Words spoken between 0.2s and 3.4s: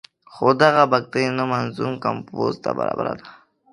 خو دغه بګتۍ نه منظوم کمپوز ته برابره ده.